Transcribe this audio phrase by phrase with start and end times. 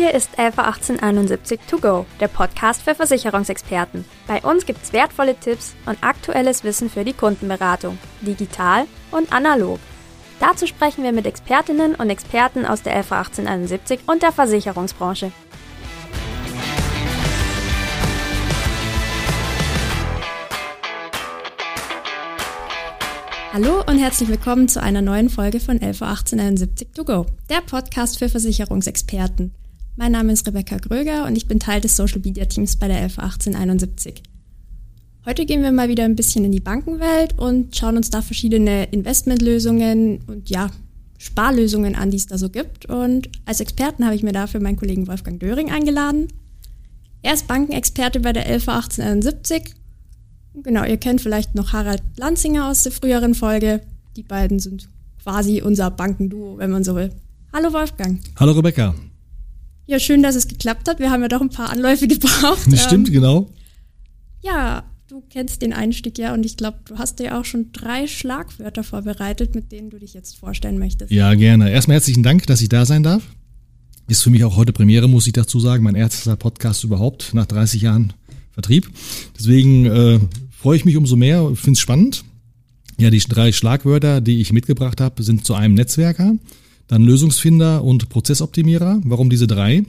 [0.00, 4.06] Hier ist LV 1871 To Go, der Podcast für Versicherungsexperten.
[4.26, 9.78] Bei uns gibt's wertvolle Tipps und aktuelles Wissen für die Kundenberatung, digital und analog.
[10.38, 15.32] Dazu sprechen wir mit Expertinnen und Experten aus der LV 1871 und der Versicherungsbranche.
[23.52, 28.18] Hallo und herzlich willkommen zu einer neuen Folge von LV 1871 To Go, der Podcast
[28.18, 29.52] für Versicherungsexperten.
[30.00, 33.02] Mein Name ist Rebecca Gröger und ich bin Teil des Social Media Teams bei der
[33.04, 34.22] LV 1871.
[35.26, 38.84] Heute gehen wir mal wieder ein bisschen in die Bankenwelt und schauen uns da verschiedene
[38.84, 40.70] Investmentlösungen und ja,
[41.18, 42.86] Sparlösungen an, die es da so gibt.
[42.86, 46.28] Und als Experten habe ich mir dafür meinen Kollegen Wolfgang Döring eingeladen.
[47.20, 49.74] Er ist Bankenexperte bei der LV 1871.
[50.62, 53.82] Genau, ihr kennt vielleicht noch Harald Lanzinger aus der früheren Folge.
[54.16, 54.88] Die beiden sind
[55.22, 57.10] quasi unser Bankenduo, wenn man so will.
[57.52, 58.18] Hallo Wolfgang.
[58.38, 58.94] Hallo Rebecca.
[59.90, 61.00] Ja, schön, dass es geklappt hat.
[61.00, 62.60] Wir haben ja doch ein paar Anläufe gebraucht.
[62.70, 63.50] Das stimmt, ähm, genau.
[64.40, 68.06] Ja, du kennst den Einstieg ja und ich glaube, du hast dir auch schon drei
[68.06, 71.10] Schlagwörter vorbereitet, mit denen du dich jetzt vorstellen möchtest.
[71.10, 71.72] Ja, gerne.
[71.72, 73.24] Erstmal herzlichen Dank, dass ich da sein darf.
[74.06, 75.82] Ist für mich auch heute Premiere, muss ich dazu sagen.
[75.82, 78.12] Mein erster Podcast überhaupt nach 30 Jahren
[78.52, 78.88] Vertrieb.
[79.36, 80.20] Deswegen äh,
[80.56, 82.24] freue ich mich umso mehr, finde es spannend.
[82.96, 86.36] Ja, die drei Schlagwörter, die ich mitgebracht habe, sind zu einem Netzwerker,
[86.90, 89.00] dann Lösungsfinder und Prozessoptimierer.
[89.04, 89.84] Warum diese drei?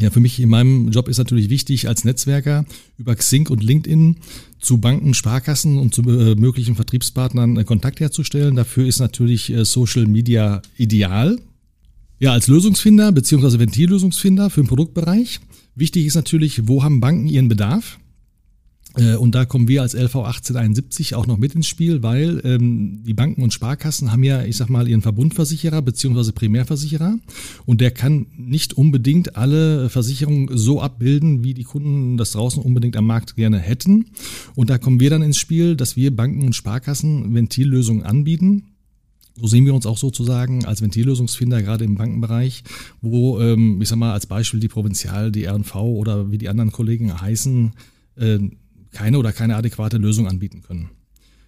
[0.00, 2.64] Ja, für mich in meinem Job ist natürlich wichtig, als Netzwerker
[2.98, 4.16] über Xing und LinkedIn
[4.60, 8.54] zu Banken, Sparkassen und zu äh, möglichen Vertriebspartnern äh, Kontakt herzustellen.
[8.54, 11.40] Dafür ist natürlich äh, Social Media ideal.
[12.20, 15.40] Ja, als Lösungsfinder beziehungsweise Ventillösungsfinder für den Produktbereich.
[15.74, 17.98] Wichtig ist natürlich, wo haben Banken ihren Bedarf?
[18.96, 23.02] Äh, und da kommen wir als LV 1871 auch noch mit ins Spiel, weil ähm,
[23.04, 27.18] die Banken und Sparkassen haben ja, ich sag mal, ihren Verbundversicherer beziehungsweise Primärversicherer
[27.66, 32.96] und der kann nicht unbedingt alle Versicherungen so abbilden, wie die Kunden das draußen unbedingt
[32.96, 34.06] am Markt gerne hätten.
[34.54, 38.64] Und da kommen wir dann ins Spiel, dass wir Banken und Sparkassen Ventillösungen anbieten.
[39.36, 42.62] So sehen wir uns auch sozusagen als Ventillösungsfinder, gerade im Bankenbereich,
[43.02, 46.70] wo, ähm, ich sag mal, als Beispiel die Provinzial, die RNV oder wie die anderen
[46.70, 47.72] Kollegen heißen,
[48.16, 48.38] äh,
[48.94, 50.90] keine oder keine adäquate Lösung anbieten können.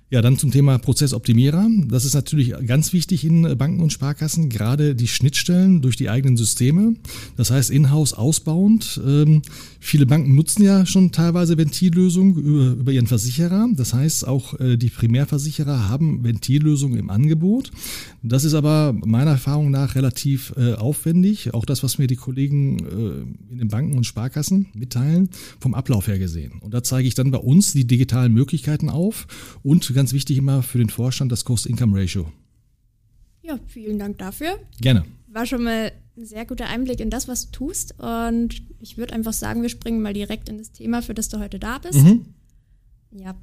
[0.09, 1.69] Ja, dann zum Thema Prozessoptimierer.
[1.89, 6.37] Das ist natürlich ganz wichtig in Banken und Sparkassen, gerade die Schnittstellen durch die eigenen
[6.37, 6.95] Systeme.
[7.37, 9.01] Das heißt, in-house ausbauend.
[9.05, 9.43] Ähm,
[9.81, 13.69] viele Banken nutzen ja schon teilweise Ventillösungen über, ihren Versicherer.
[13.75, 17.73] Das heißt, auch äh, die Primärversicherer haben Ventillösungen im Angebot.
[18.23, 21.53] Das ist aber meiner Erfahrung nach relativ äh, aufwendig.
[21.53, 26.07] Auch das, was mir die Kollegen äh, in den Banken und Sparkassen mitteilen, vom Ablauf
[26.07, 26.53] her gesehen.
[26.61, 29.27] Und da zeige ich dann bei uns die digitalen Möglichkeiten auf
[29.65, 32.31] und ganz wichtig immer für den Vorstand das Cost-Income-Ratio.
[33.43, 34.59] Ja, vielen Dank dafür.
[34.81, 35.05] Gerne.
[35.29, 37.99] War schon mal ein sehr guter Einblick in das, was du tust.
[37.99, 41.39] Und ich würde einfach sagen, wir springen mal direkt in das Thema, für das du
[41.39, 42.03] heute da bist.
[42.03, 42.27] Mhm.
[43.13, 43.35] Ja.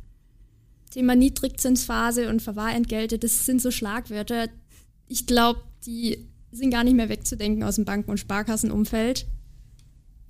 [0.92, 4.47] Thema Niedrigzinsphase und Verwahrentgelte, das sind so Schlagwörter.
[5.08, 9.25] Ich glaube, die sind gar nicht mehr wegzudenken aus dem Banken- und Sparkassenumfeld.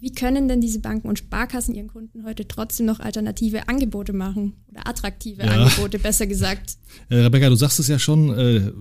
[0.04, 4.52] Wie können denn diese Banken und Sparkassen ihren Kunden heute trotzdem noch alternative Angebote machen?
[4.70, 5.52] Oder attraktive ja.
[5.52, 6.76] Angebote, besser gesagt?
[7.08, 8.74] Äh, Rebecca, du sagst es ja schon, äh,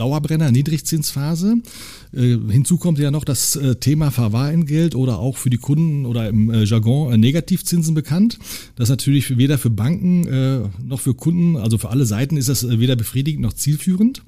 [0.00, 1.56] Dauerbrenner, Niedrigzinsphase.
[2.14, 6.26] Äh, hinzu kommt ja noch das äh, Thema Verwahrentgelt oder auch für die Kunden oder
[6.26, 8.38] im äh, Jargon Negativzinsen bekannt.
[8.76, 12.66] Das ist natürlich weder für Banken noch für Kunden, also für alle Seiten ist das
[12.66, 14.22] weder befriedigend noch zielführend.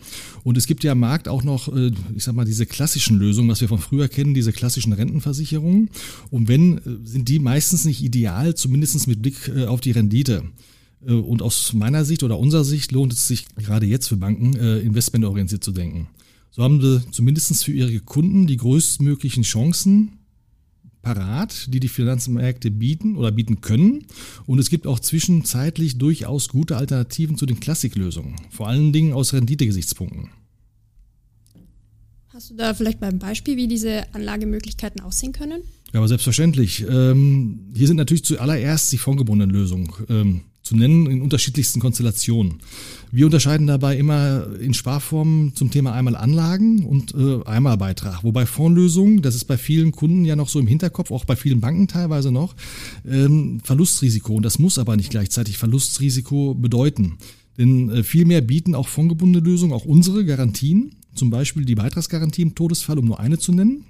[0.44, 1.72] Und es gibt ja am Markt auch noch,
[2.14, 5.90] ich sag mal, diese klassischen Lösungen, was wir von früher kennen, diese klassischen Rentenversicherungen.
[6.30, 10.42] Und wenn, sind die meistens nicht ideal, zumindestens mit Blick auf die Rendite.
[11.06, 14.56] Äh, und aus meiner Sicht oder unserer Sicht lohnt es sich gerade jetzt für Banken,
[14.56, 16.08] äh, investmentorientiert zu denken.
[16.50, 20.18] So haben sie zumindest für ihre Kunden die größtmöglichen Chancen
[21.00, 24.04] parat, die die Finanzmärkte bieten oder bieten können.
[24.46, 29.32] Und es gibt auch zwischenzeitlich durchaus gute Alternativen zu den Klassiklösungen, vor allen Dingen aus
[29.32, 30.30] Renditegesichtspunkten.
[32.28, 35.62] Hast du da vielleicht mal ein Beispiel, wie diese Anlagemöglichkeiten aussehen können?
[35.92, 36.84] Ja, aber selbstverständlich.
[36.88, 42.60] Ähm, hier sind natürlich zuallererst die fondgebundenen Lösungen ähm, zu nennen in unterschiedlichsten Konstellationen.
[43.10, 48.24] Wir unterscheiden dabei immer in Sparformen zum Thema einmal Anlagen und äh, einmal Beitrag.
[48.24, 51.60] Wobei Fondslösungen, das ist bei vielen Kunden ja noch so im Hinterkopf, auch bei vielen
[51.60, 52.54] Banken teilweise noch,
[53.06, 54.34] ähm, Verlustrisiko.
[54.34, 57.18] Und das muss aber nicht gleichzeitig Verlustrisiko bedeuten.
[57.58, 62.54] Denn äh, vielmehr bieten auch fondgebundene Lösungen, auch unsere Garantien, zum Beispiel die Beitragsgarantie im
[62.54, 63.84] Todesfall, um nur eine zu nennen,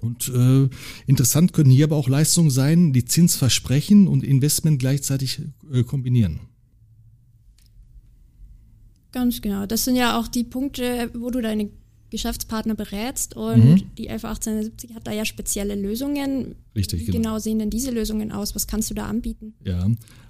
[0.00, 0.68] und äh,
[1.06, 5.42] interessant können hier aber auch Leistungen sein, die Zins versprechen und Investment gleichzeitig
[5.72, 6.40] äh, kombinieren.
[9.12, 9.66] Ganz genau.
[9.66, 11.70] Das sind ja auch die Punkte, wo du deine
[12.10, 13.94] Geschäftspartner berätst und mhm.
[13.96, 16.54] die 111870 hat da ja spezielle Lösungen.
[16.74, 17.16] Richtig, Wie genau.
[17.16, 18.54] genau sehen denn diese Lösungen aus?
[18.54, 19.54] Was kannst du da anbieten?
[19.64, 19.88] Ja,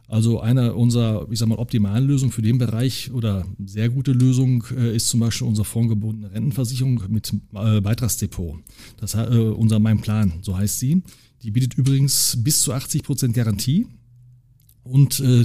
[0.09, 4.65] also eine unserer, ich sag mal, optimalen Lösungen für den Bereich oder sehr gute Lösung
[4.75, 8.59] äh, ist zum Beispiel unsere fondgebundene Rentenversicherung mit äh, Beitragsdepot.
[8.97, 11.03] Das äh, unser Mein Plan, so heißt sie.
[11.43, 13.87] Die bietet übrigens bis zu 80 Prozent Garantie
[14.83, 15.45] und äh,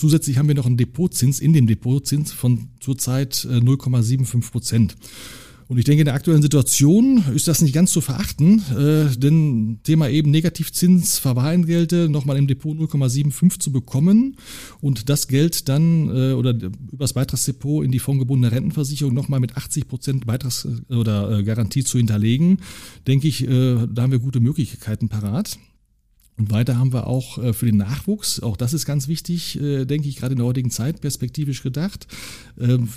[0.00, 4.96] Zusätzlich haben wir noch einen Depotzins in dem Depotzins von zurzeit 0,75 äh, Prozent.
[5.70, 9.78] Und ich denke, in der aktuellen Situation ist das nicht ganz zu verachten, äh, denn
[9.84, 14.36] Thema eben Negativzins, Verwahrentgelte nochmal im Depot 0,75 zu bekommen
[14.80, 16.56] und das Geld dann äh, oder
[16.90, 21.84] übers Beitragsdepot in die fondgebundene Rentenversicherung nochmal mit 80 Prozent Beitrags- äh, oder äh, Garantie
[21.84, 22.58] zu hinterlegen,
[23.06, 25.56] denke ich, äh, da haben wir gute Möglichkeiten parat.
[26.36, 29.84] Und weiter haben wir auch äh, für den Nachwuchs, auch das ist ganz wichtig, äh,
[29.84, 32.08] denke ich, gerade in der heutigen Zeit perspektivisch gedacht,
[32.58, 32.88] ähm,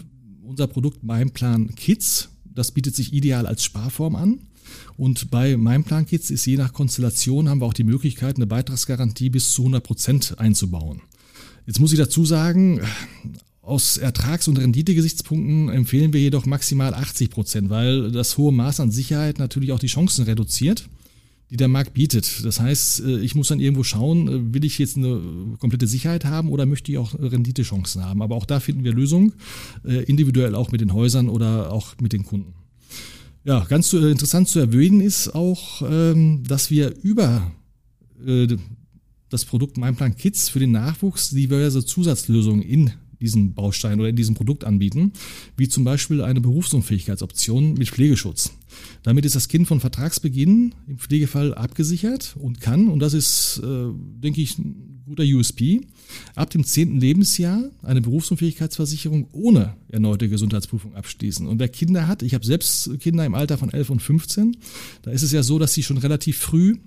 [0.41, 4.39] unser Produkt Mein Plan Kids das bietet sich ideal als Sparform an.
[4.97, 8.47] Und bei meinem Plan Kids ist je nach Konstellation haben wir auch die Möglichkeit, eine
[8.47, 11.01] Beitragsgarantie bis zu 100 Prozent einzubauen.
[11.65, 12.81] Jetzt muss ich dazu sagen,
[13.61, 18.91] aus Ertrags- und Renditegesichtspunkten empfehlen wir jedoch maximal 80 Prozent, weil das hohe Maß an
[18.91, 20.89] Sicherheit natürlich auch die Chancen reduziert,
[21.53, 22.43] die der Markt bietet.
[22.43, 25.21] Das heißt, äh, ich muss dann irgendwo schauen, äh, will ich jetzt eine
[25.59, 28.23] komplette Sicherheit haben oder möchte ich auch Renditechancen haben.
[28.23, 29.33] Aber auch da finden wir Lösungen,
[29.85, 32.55] äh, individuell auch mit den Häusern oder auch mit den Kunden.
[33.43, 37.51] Ja, ganz interessant zu erwähnen ist auch, ähm, dass wir über
[39.29, 42.93] das Produkt MeinPlan Kids für den Nachwuchs diverse Zusatzlösungen in
[43.23, 45.13] diesen Baustein oder in diesem Produkt anbieten,
[45.57, 48.51] wie zum Beispiel eine Berufsunfähigkeitsoption mit Pflegeschutz.
[49.03, 53.87] Damit ist das Kind von Vertragsbeginn im Pflegefall abgesichert und kann, und das ist, äh,
[53.93, 55.81] denke ich, ein guter USP,
[56.35, 61.47] ab dem zehnten Lebensjahr eine Berufsunfähigkeitsversicherung ohne erneute Gesundheitsprüfung abschließen.
[61.47, 64.57] Und wer Kinder hat, ich habe selbst Kinder im Alter von 11 und 15,
[65.01, 66.77] da ist es ja so, dass sie schon relativ früh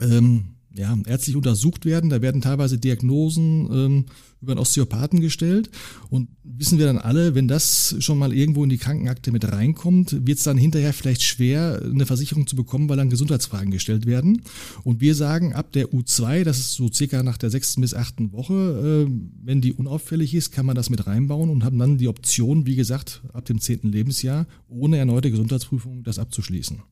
[0.00, 2.10] ähm, ja, ärztlich untersucht werden.
[2.10, 4.04] Da werden teilweise Diagnosen ähm,
[4.42, 5.70] über einen Osteopathen gestellt.
[6.10, 10.26] Und wissen wir dann alle, wenn das schon mal irgendwo in die Krankenakte mit reinkommt,
[10.26, 14.42] wird es dann hinterher vielleicht schwer, eine Versicherung zu bekommen, weil dann Gesundheitsfragen gestellt werden.
[14.82, 18.32] Und wir sagen, ab der U2, das ist so circa nach der sechsten bis achten
[18.32, 19.10] Woche, äh,
[19.44, 22.76] wenn die unauffällig ist, kann man das mit reinbauen und haben dann die Option, wie
[22.76, 26.82] gesagt, ab dem zehnten Lebensjahr ohne erneute Gesundheitsprüfung das abzuschließen.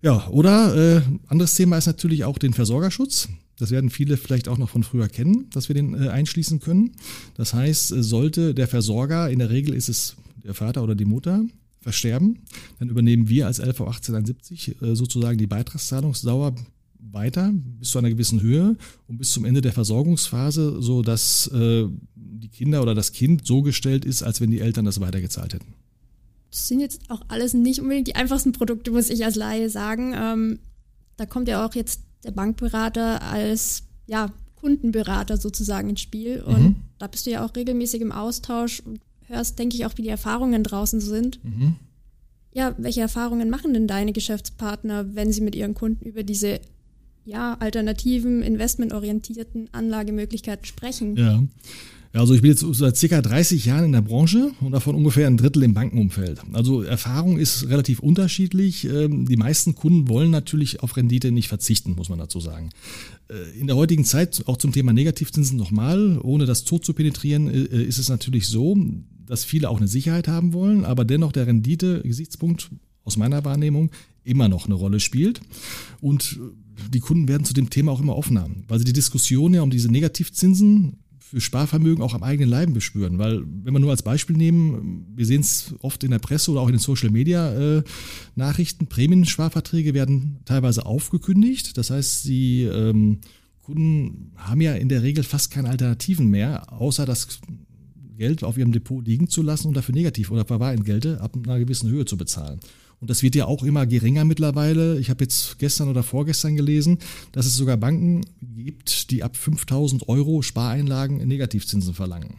[0.00, 3.28] Ja, oder äh, anderes Thema ist natürlich auch den Versorgerschutz.
[3.58, 6.92] Das werden viele vielleicht auch noch von früher kennen, dass wir den äh, einschließen können.
[7.34, 11.04] Das heißt, äh, sollte der Versorger, in der Regel ist es der Vater oder die
[11.04, 11.44] Mutter,
[11.80, 12.40] versterben,
[12.78, 16.54] dann übernehmen wir als LV 1871 äh, sozusagen die Beitragszahlungsdauer
[17.00, 21.86] weiter bis zu einer gewissen Höhe und bis zum Ende der Versorgungsphase, so dass äh,
[22.14, 25.74] die Kinder oder das Kind so gestellt ist, als wenn die Eltern das weitergezahlt hätten.
[26.50, 30.14] Das sind jetzt auch alles nicht unbedingt die einfachsten Produkte, muss ich als Laie sagen.
[30.16, 30.58] Ähm,
[31.16, 36.42] da kommt ja auch jetzt der Bankberater als ja, Kundenberater sozusagen ins Spiel.
[36.42, 36.76] Und mhm.
[36.98, 40.08] da bist du ja auch regelmäßig im Austausch und hörst, denke ich, auch, wie die
[40.08, 41.42] Erfahrungen draußen sind.
[41.44, 41.76] Mhm.
[42.52, 46.60] Ja, welche Erfahrungen machen denn deine Geschäftspartner, wenn sie mit ihren Kunden über diese
[47.24, 51.16] ja, alternativen, investmentorientierten Anlagemöglichkeiten sprechen?
[51.16, 51.42] Ja.
[52.12, 55.36] Also ich bin jetzt seit circa 30 Jahren in der Branche und davon ungefähr ein
[55.36, 56.40] Drittel im Bankenumfeld.
[56.52, 58.84] Also Erfahrung ist relativ unterschiedlich.
[58.86, 62.70] Ähm, die meisten Kunden wollen natürlich auf Rendite nicht verzichten, muss man dazu sagen.
[63.28, 67.48] Äh, in der heutigen Zeit, auch zum Thema Negativzinsen nochmal, ohne das Tod zu penetrieren,
[67.48, 68.76] äh, äh, ist es natürlich so,
[69.26, 72.70] dass viele auch eine Sicherheit haben wollen, aber dennoch der Rendite-Gesichtspunkt
[73.04, 73.90] aus meiner Wahrnehmung
[74.24, 75.42] immer noch eine Rolle spielt.
[76.00, 76.38] Und
[76.92, 79.70] die Kunden werden zu dem Thema auch immer offener, weil sie die Diskussion ja um
[79.70, 80.98] diese Negativzinsen
[81.30, 83.18] für Sparvermögen auch am eigenen Leiben bespüren.
[83.18, 86.62] Weil, wenn wir nur als Beispiel nehmen, wir sehen es oft in der Presse oder
[86.62, 87.82] auch in den Social Media äh,
[88.34, 91.76] Nachrichten, Prämiensparverträge werden teilweise aufgekündigt.
[91.76, 93.18] Das heißt, die ähm,
[93.62, 97.40] Kunden haben ja in der Regel fast keine Alternativen mehr, außer das
[98.16, 101.90] Geld auf ihrem Depot liegen zu lassen und dafür Negativ- oder Verwahrentgelte ab einer gewissen
[101.90, 102.60] Höhe zu bezahlen.
[103.00, 104.98] Und das wird ja auch immer geringer mittlerweile.
[104.98, 106.98] Ich habe jetzt gestern oder vorgestern gelesen,
[107.32, 112.34] dass es sogar Banken gibt, die ab 5000 Euro Spareinlagen Negativzinsen verlangen.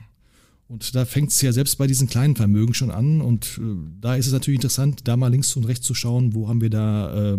[0.68, 3.22] Und da fängt es ja selbst bei diesen kleinen Vermögen schon an.
[3.22, 6.48] Und äh, da ist es natürlich interessant, da mal links und rechts zu schauen, wo
[6.48, 7.38] haben wir da äh,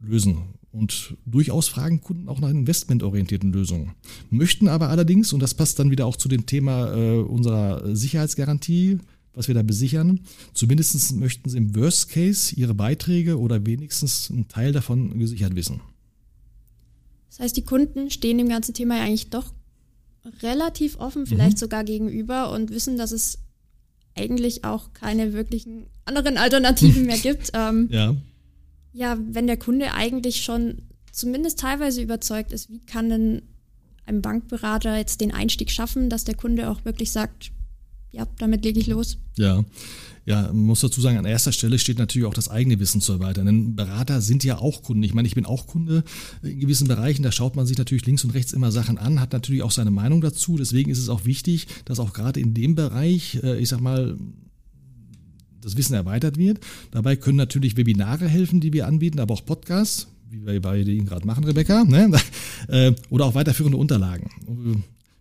[0.00, 0.38] Lösen.
[0.70, 3.92] Und durchaus fragen Kunden auch nach investmentorientierten Lösungen.
[4.30, 8.98] Möchten aber allerdings, und das passt dann wieder auch zu dem Thema äh, unserer Sicherheitsgarantie,
[9.38, 10.20] was wir da besichern.
[10.52, 15.80] Zumindest möchten sie im Worst Case ihre Beiträge oder wenigstens einen Teil davon gesichert wissen.
[17.30, 19.54] Das heißt, die Kunden stehen dem ganzen Thema ja eigentlich doch
[20.42, 21.60] relativ offen, vielleicht mhm.
[21.60, 23.38] sogar gegenüber und wissen, dass es
[24.16, 27.52] eigentlich auch keine wirklichen anderen Alternativen mehr gibt.
[27.54, 28.16] Ähm, Ja.
[28.92, 33.42] ja, wenn der Kunde eigentlich schon zumindest teilweise überzeugt ist, wie kann denn
[34.04, 37.52] ein Bankberater jetzt den Einstieg schaffen, dass der Kunde auch wirklich sagt,
[38.12, 39.18] ja, damit lege ich los.
[39.36, 39.64] Ja.
[40.24, 43.46] Ja, muss dazu sagen, an erster Stelle steht natürlich auch das eigene Wissen zu erweitern.
[43.46, 45.02] Denn Berater sind ja auch Kunden.
[45.02, 46.04] Ich meine, ich bin auch Kunde
[46.42, 47.22] in gewissen Bereichen.
[47.22, 49.90] Da schaut man sich natürlich links und rechts immer Sachen an, hat natürlich auch seine
[49.90, 50.58] Meinung dazu.
[50.58, 54.18] Deswegen ist es auch wichtig, dass auch gerade in dem Bereich, äh, ich sag mal,
[55.62, 56.60] das Wissen erweitert wird.
[56.90, 61.06] Dabei können natürlich Webinare helfen, die wir anbieten, aber auch Podcasts, wie wir beide ihn
[61.06, 62.10] gerade machen, Rebecca, ne?
[62.68, 64.28] Äh, oder auch weiterführende Unterlagen.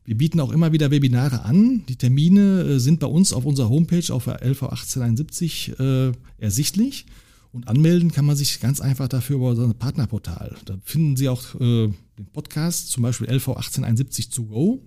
[0.07, 1.83] Wir bieten auch immer wieder Webinare an.
[1.89, 7.05] Die Termine äh, sind bei uns auf unserer Homepage auf der LV 1871 äh, ersichtlich.
[7.51, 10.55] Und anmelden kann man sich ganz einfach dafür über unser Partnerportal.
[10.63, 14.81] Da finden Sie auch äh, den Podcast, zum Beispiel LV 1871 to go.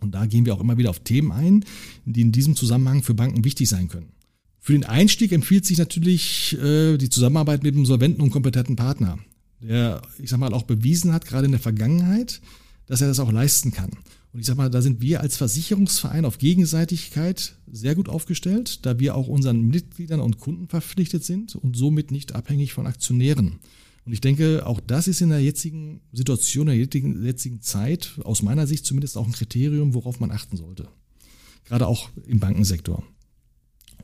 [0.00, 1.64] Und da gehen wir auch immer wieder auf Themen ein,
[2.04, 4.12] die in diesem Zusammenhang für Banken wichtig sein können.
[4.60, 9.18] Für den Einstieg empfiehlt sich natürlich äh, die Zusammenarbeit mit einem solventen und kompetenten Partner,
[9.62, 12.42] der, ich sag mal, auch bewiesen hat, gerade in der Vergangenheit,
[12.84, 13.92] dass er das auch leisten kann.
[14.36, 18.98] Und ich sag mal, da sind wir als Versicherungsverein auf Gegenseitigkeit sehr gut aufgestellt, da
[18.98, 23.60] wir auch unseren Mitgliedern und Kunden verpflichtet sind und somit nicht abhängig von Aktionären.
[24.04, 28.20] Und ich denke, auch das ist in der jetzigen Situation, in der jetzigen, jetzigen Zeit,
[28.24, 30.86] aus meiner Sicht zumindest auch ein Kriterium, worauf man achten sollte.
[31.64, 33.02] Gerade auch im Bankensektor.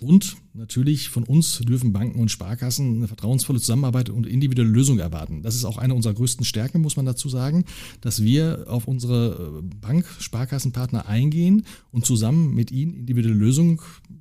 [0.02, 5.42] Und natürlich von uns dürfen Banken und Sparkassen eine vertrauensvolle Zusammenarbeit und individuelle Lösung erwarten.
[5.42, 7.64] Das ist auch eine unserer größten Stärken, muss man dazu sagen,
[8.00, 13.80] dass wir auf unsere Bank, Sparkassenpartner eingehen und zusammen mit ihnen individuelle Lösungen,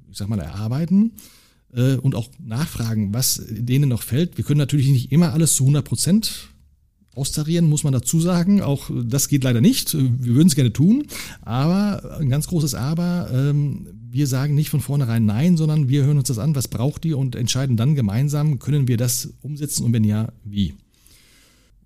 [0.10, 1.14] ich sag mal, erarbeiten
[1.74, 4.38] äh, und auch nachfragen, was denen noch fällt.
[4.38, 6.50] Wir können natürlich nicht immer alles zu 100 Prozent
[7.16, 8.62] austarieren, muss man dazu sagen.
[8.62, 9.94] Auch das geht leider nicht.
[9.94, 11.06] Wir würden es gerne tun,
[11.42, 13.30] aber ein ganz großes Aber.
[13.34, 17.06] Ähm, wir sagen nicht von vornherein Nein, sondern wir hören uns das an, was braucht
[17.06, 20.74] ihr und entscheiden dann gemeinsam, können wir das umsetzen und wenn ja, wie.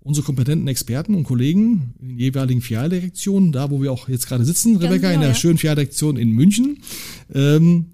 [0.00, 4.44] Unsere kompetenten Experten und Kollegen in den jeweiligen Filialdirektionen, da wo wir auch jetzt gerade
[4.44, 5.34] sitzen, Rebecca, in genau, der ja.
[5.34, 6.78] schönen Filialdirektion in München,
[7.34, 7.86] ähm,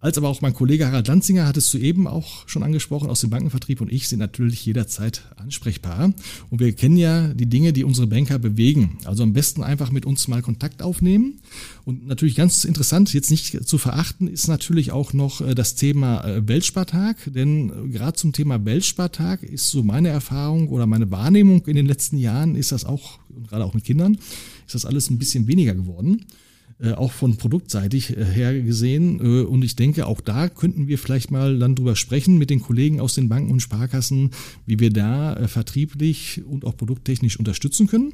[0.00, 3.30] als aber auch mein Kollege Harald Lanzinger hat es soeben auch schon angesprochen aus dem
[3.30, 6.12] Bankenvertrieb und ich sind natürlich jederzeit ansprechbar.
[6.50, 8.98] Und wir kennen ja die Dinge, die unsere Banker bewegen.
[9.04, 11.40] Also am besten einfach mit uns mal Kontakt aufnehmen.
[11.84, 16.24] Und natürlich ganz interessant, jetzt nicht zu verachten, ist natürlich auch noch äh, das Thema
[16.24, 17.16] äh, Weltspartag.
[17.26, 21.86] Denn äh, gerade zum Thema Weltspartag ist so meine Erfahrung oder meine Wahrnehmung in den
[21.86, 24.16] letzten Jahren ist das auch, und gerade auch mit Kindern,
[24.64, 26.24] ist das alles ein bisschen weniger geworden
[26.80, 29.18] äh, auch von produktseitig äh, her gesehen.
[29.18, 32.60] Äh, Und ich denke, auch da könnten wir vielleicht mal dann drüber sprechen mit den
[32.60, 34.30] Kollegen aus den Banken und Sparkassen,
[34.64, 38.12] wie wir da vertrieblich und auch produkttechnisch unterstützen können.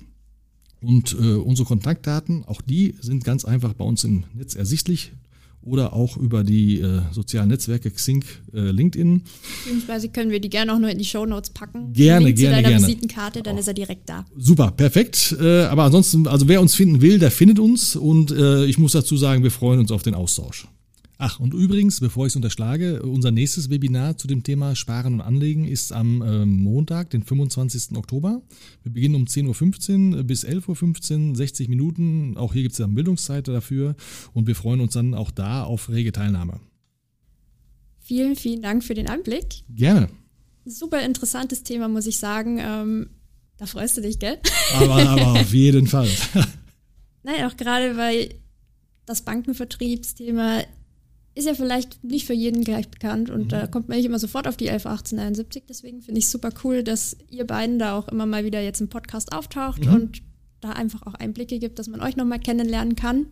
[0.80, 5.12] Und unsere Kontaktdaten, auch die sind ganz einfach bei uns im Netz ersichtlich
[5.64, 9.22] oder auch über die äh, sozialen Netzwerke Xing, äh, LinkedIn.
[9.64, 11.92] Beziehungsweise können wir die gerne auch nur in die Shownotes packen.
[11.92, 12.86] Gerne, Link gerne, zu deiner gerne.
[12.86, 14.24] Visitenkarte, dann ist er direkt da.
[14.36, 15.36] Super, perfekt.
[15.40, 17.96] Äh, aber ansonsten, also wer uns finden will, der findet uns.
[17.96, 20.66] Und äh, ich muss dazu sagen, wir freuen uns auf den Austausch.
[21.26, 25.20] Ach, und übrigens, bevor ich es unterschlage, unser nächstes Webinar zu dem Thema Sparen und
[25.22, 27.96] Anlegen ist am äh, Montag, den 25.
[27.96, 28.42] Oktober.
[28.82, 32.36] Wir beginnen um 10.15 Uhr bis 11.15 Uhr, 60 Minuten.
[32.36, 33.96] Auch hier gibt es ja Bildungszeit dafür.
[34.34, 36.60] Und wir freuen uns dann auch da auf rege Teilnahme.
[38.00, 39.64] Vielen, vielen Dank für den Einblick.
[39.70, 40.10] Gerne.
[40.66, 42.58] Super interessantes Thema, muss ich sagen.
[42.60, 43.06] Ähm,
[43.56, 44.40] da freust du dich, gell?
[44.74, 46.10] Aber, aber auf jeden Fall.
[47.22, 48.34] Nein, auch gerade weil
[49.06, 50.64] das Bankenvertriebsthema
[51.34, 54.46] ist ja vielleicht nicht für jeden gleich bekannt und da kommt man nicht immer sofort
[54.46, 55.64] auf die 111871.
[55.68, 58.88] Deswegen finde ich super cool, dass ihr beiden da auch immer mal wieder jetzt im
[58.88, 60.22] Podcast auftaucht und
[60.60, 63.26] da einfach auch Einblicke gibt, dass man euch nochmal kennenlernen kann.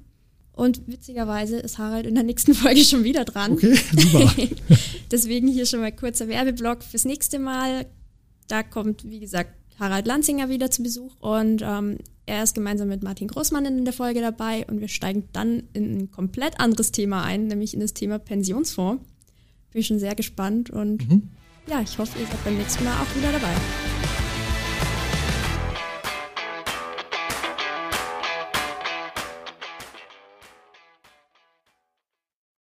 [0.52, 3.52] Und witzigerweise ist Harald in der nächsten Folge schon wieder dran.
[3.52, 4.32] Okay, super.
[5.10, 7.86] Deswegen hier schon mal kurzer Werbeblock fürs nächste Mal.
[8.48, 13.02] Da kommt, wie gesagt, Harald Lanzinger wieder zu Besuch und ähm, er ist gemeinsam mit
[13.02, 17.24] Martin Großmann in der Folge dabei und wir steigen dann in ein komplett anderes Thema
[17.24, 19.04] ein, nämlich in das Thema Pensionsfonds.
[19.72, 21.02] Bin schon sehr gespannt und
[21.68, 23.91] ja, ich hoffe, ihr seid beim nächsten Mal auch wieder dabei.